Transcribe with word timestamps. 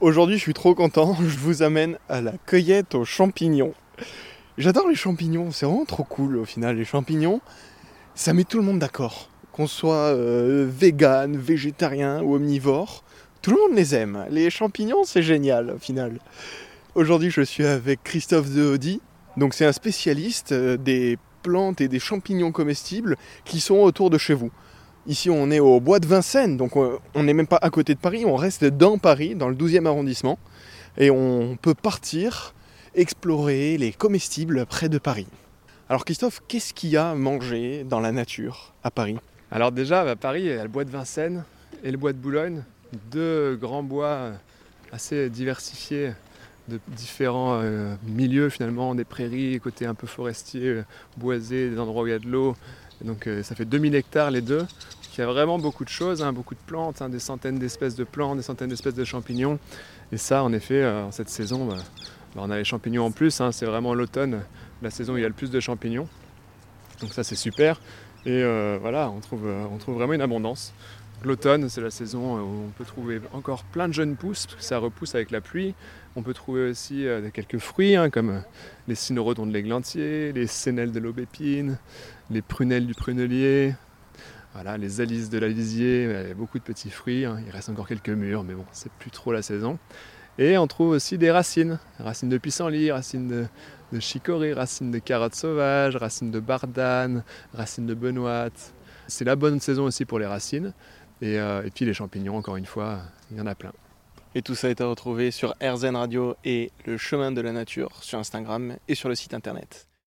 Aujourd'hui, 0.00 0.36
je 0.36 0.42
suis 0.42 0.54
trop 0.54 0.74
content. 0.74 1.16
Je 1.20 1.38
vous 1.38 1.62
amène 1.62 1.98
à 2.08 2.20
la 2.20 2.32
cueillette 2.46 2.94
aux 2.94 3.04
champignons. 3.04 3.74
J'adore 4.56 4.88
les 4.88 4.94
champignons, 4.94 5.50
c'est 5.50 5.66
vraiment 5.66 5.84
trop 5.84 6.04
cool 6.04 6.36
au 6.36 6.44
final. 6.44 6.76
Les 6.76 6.84
champignons, 6.84 7.40
ça 8.14 8.32
met 8.32 8.44
tout 8.44 8.58
le 8.58 8.64
monde 8.64 8.78
d'accord. 8.78 9.28
Qu'on 9.52 9.66
soit 9.66 10.14
euh, 10.14 10.68
vegan, 10.68 11.36
végétarien 11.36 12.22
ou 12.22 12.34
omnivore, 12.34 13.04
tout 13.42 13.50
le 13.50 13.56
monde 13.56 13.76
les 13.76 13.94
aime. 13.94 14.24
Les 14.30 14.50
champignons, 14.50 15.04
c'est 15.04 15.22
génial 15.22 15.70
au 15.70 15.78
final. 15.78 16.18
Aujourd'hui, 16.94 17.30
je 17.30 17.42
suis 17.42 17.66
avec 17.66 18.02
Christophe 18.04 18.50
Dehaudi. 18.50 19.00
Donc, 19.36 19.54
c'est 19.54 19.66
un 19.66 19.72
spécialiste 19.72 20.52
euh, 20.52 20.76
des 20.76 21.18
plantes 21.42 21.80
et 21.80 21.88
des 21.88 21.98
champignons 21.98 22.52
comestibles 22.52 23.16
qui 23.44 23.60
sont 23.60 23.76
autour 23.76 24.08
de 24.08 24.18
chez 24.18 24.34
vous. 24.34 24.50
Ici, 25.06 25.28
on 25.28 25.50
est 25.50 25.60
au 25.60 25.80
bois 25.80 25.98
de 25.98 26.06
Vincennes, 26.06 26.56
donc 26.56 26.78
euh, 26.78 26.98
on 27.14 27.24
n'est 27.24 27.34
même 27.34 27.46
pas 27.46 27.58
à 27.60 27.68
côté 27.68 27.94
de 27.94 27.98
Paris, 27.98 28.24
on 28.24 28.36
reste 28.36 28.64
dans 28.64 28.96
Paris, 28.96 29.34
dans 29.34 29.50
le 29.50 29.54
12e 29.54 29.86
arrondissement, 29.86 30.38
et 30.96 31.10
on 31.10 31.58
peut 31.60 31.74
partir 31.74 32.54
explorer 32.94 33.76
les 33.76 33.92
comestibles 33.92 34.64
près 34.64 34.88
de 34.88 34.96
Paris. 34.96 35.26
Alors 35.90 36.06
Christophe, 36.06 36.40
qu'est-ce 36.48 36.72
qu'il 36.72 36.88
y 36.88 36.96
a 36.96 37.10
à 37.10 37.14
manger 37.14 37.84
dans 37.84 38.00
la 38.00 38.12
nature 38.12 38.72
à 38.82 38.90
Paris? 38.90 39.18
Alors 39.50 39.72
déjà, 39.72 40.00
à 40.00 40.16
Paris, 40.16 40.40
il 40.40 40.46
y 40.46 40.52
a 40.52 40.62
le 40.62 40.70
bois 40.70 40.84
de 40.84 40.90
Vincennes 40.90 41.44
et 41.82 41.90
le 41.90 41.98
bois 41.98 42.14
de 42.14 42.18
Boulogne, 42.18 42.62
deux 43.10 43.56
grands 43.56 43.82
bois 43.82 44.30
assez 44.90 45.28
diversifiés 45.28 46.12
de 46.68 46.80
différents 46.88 47.60
euh, 47.62 47.94
milieux 48.06 48.48
finalement, 48.48 48.94
des 48.94 49.04
prairies, 49.04 49.60
côté 49.60 49.84
un 49.84 49.94
peu 49.94 50.06
forestier, 50.06 50.68
euh, 50.68 50.84
boisé, 51.16 51.68
des 51.68 51.78
endroits 51.78 52.04
où 52.04 52.06
il 52.06 52.10
y 52.10 52.14
a 52.14 52.18
de 52.18 52.28
l'eau. 52.28 52.56
Donc 53.02 53.26
euh, 53.26 53.42
ça 53.42 53.54
fait 53.54 53.64
2000 53.64 53.94
hectares 53.94 54.30
les 54.30 54.40
deux. 54.40 54.66
Il 55.16 55.20
y 55.20 55.22
a 55.22 55.26
vraiment 55.26 55.58
beaucoup 55.58 55.84
de 55.84 55.88
choses, 55.88 56.22
hein, 56.22 56.32
beaucoup 56.32 56.54
de 56.54 56.60
plantes, 56.66 57.00
hein, 57.00 57.08
des 57.08 57.20
centaines 57.20 57.58
d'espèces 57.58 57.94
de 57.94 58.04
plantes, 58.04 58.36
des 58.36 58.42
centaines 58.42 58.68
d'espèces 58.68 58.94
de 58.94 59.04
champignons. 59.04 59.58
Et 60.10 60.16
ça, 60.16 60.42
en 60.42 60.52
effet, 60.52 60.84
en 60.84 61.12
cette 61.12 61.28
saison, 61.28 61.66
bah, 61.66 61.76
bah, 62.34 62.42
on 62.44 62.50
a 62.50 62.56
les 62.56 62.64
champignons 62.64 63.04
en 63.04 63.12
plus. 63.12 63.40
Hein, 63.40 63.52
c'est 63.52 63.66
vraiment 63.66 63.94
l'automne, 63.94 64.42
la 64.82 64.90
saison 64.90 65.14
où 65.14 65.16
il 65.16 65.22
y 65.22 65.24
a 65.24 65.28
le 65.28 65.34
plus 65.34 65.50
de 65.50 65.60
champignons. 65.60 66.08
Donc 67.00 67.12
ça, 67.12 67.22
c'est 67.22 67.36
super. 67.36 67.80
Et 68.26 68.42
voilà, 68.80 69.10
on 69.10 69.20
trouve, 69.20 69.46
on 69.46 69.76
trouve 69.76 69.94
vraiment 69.94 70.14
une 70.14 70.22
abondance. 70.22 70.72
L'automne, 71.24 71.70
c'est 71.70 71.80
la 71.80 71.90
saison 71.90 72.38
où 72.38 72.66
on 72.66 72.70
peut 72.76 72.84
trouver 72.84 73.18
encore 73.32 73.64
plein 73.64 73.88
de 73.88 73.94
jeunes 73.94 74.14
pousses, 74.14 74.46
ça 74.58 74.76
repousse 74.76 75.14
avec 75.14 75.30
la 75.30 75.40
pluie. 75.40 75.74
On 76.16 76.22
peut 76.22 76.34
trouver 76.34 76.68
aussi 76.68 77.06
euh, 77.06 77.30
quelques 77.32 77.56
fruits, 77.56 77.96
hein, 77.96 78.10
comme 78.10 78.28
euh, 78.30 78.40
les 78.88 78.94
cynorhodons 78.94 79.46
de 79.46 79.52
l'églantier, 79.52 80.32
les 80.32 80.46
sénelles 80.46 80.92
de 80.92 81.00
l'aubépine, 81.00 81.78
les 82.30 82.42
prunelles 82.42 82.86
du 82.86 82.92
prunelier, 82.92 83.74
voilà, 84.52 84.76
les 84.76 85.00
alices 85.00 85.30
de 85.30 85.38
l'alisier, 85.38 86.34
beaucoup 86.36 86.58
de 86.58 86.62
petits 86.62 86.90
fruits. 86.90 87.24
Hein. 87.24 87.38
Il 87.46 87.50
reste 87.50 87.70
encore 87.70 87.88
quelques 87.88 88.10
mûres, 88.10 88.44
mais 88.44 88.52
bon, 88.52 88.66
c'est 88.72 88.92
plus 88.92 89.10
trop 89.10 89.32
la 89.32 89.40
saison. 89.40 89.78
Et 90.36 90.58
on 90.58 90.66
trouve 90.66 90.90
aussi 90.90 91.16
des 91.16 91.30
racines, 91.30 91.78
racines 91.98 92.28
de 92.28 92.38
pissenlit, 92.38 92.92
racines 92.92 93.28
de, 93.28 93.46
de 93.92 94.00
chicorée, 94.00 94.52
racines 94.52 94.90
de 94.90 94.98
carottes 94.98 95.36
sauvages, 95.36 95.96
racines 95.96 96.30
de 96.30 96.40
bardane, 96.40 97.24
racines 97.54 97.86
de 97.86 97.94
benoîte. 97.94 98.74
C'est 99.06 99.24
la 99.24 99.36
bonne 99.36 99.60
saison 99.60 99.84
aussi 99.84 100.04
pour 100.04 100.18
les 100.18 100.26
racines. 100.26 100.72
Euh, 101.24 101.62
et, 101.64 101.70
puis 101.70 101.84
les 101.84 101.94
champignons, 101.94 102.36
encore 102.36 102.56
une 102.56 102.66
fois, 102.66 103.00
il 103.30 103.36
y 103.36 103.40
en 103.40 103.46
a 103.46 103.54
plein. 103.54 103.72
Et 104.34 104.42
tout 104.42 104.54
ça 104.54 104.68
est 104.68 104.80
à 104.80 104.86
retrouver 104.86 105.30
sur 105.30 105.54
RZN 105.62 105.96
Radio 105.96 106.36
et 106.44 106.70
le 106.86 106.96
chemin 106.96 107.32
de 107.32 107.40
la 107.40 107.52
nature 107.52 108.02
sur 108.02 108.18
Instagram 108.18 108.76
et 108.88 108.94
sur 108.94 109.08
le 109.08 109.14
site 109.14 109.32
internet. 109.32 109.86